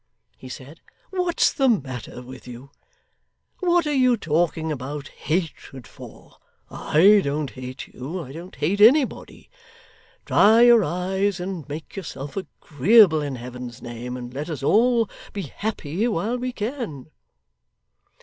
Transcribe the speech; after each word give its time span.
he 0.35 0.49
said. 0.49 0.79
'What's 1.11 1.53
the 1.53 1.69
matter 1.69 2.23
with 2.23 2.47
you? 2.47 2.71
What 3.59 3.85
are 3.85 3.93
you 3.93 4.17
talking 4.17 4.71
about 4.71 5.09
hatred 5.09 5.85
for? 5.85 6.37
I 6.71 7.21
don't 7.23 7.51
hate 7.51 7.85
you; 7.89 8.19
I 8.19 8.31
don't 8.31 8.55
hate 8.55 8.81
anybody. 8.81 9.47
Dry 10.25 10.61
your 10.63 10.83
eyes 10.83 11.39
and 11.39 11.69
make 11.69 11.95
yourself 11.95 12.35
agreeable, 12.35 13.21
in 13.21 13.35
Heaven's 13.35 13.79
name, 13.79 14.17
and 14.17 14.33
let 14.33 14.49
us 14.49 14.63
all 14.63 15.07
be 15.33 15.43
happy 15.43 16.07
while 16.07 16.39
we 16.39 16.51
can. 16.51 17.11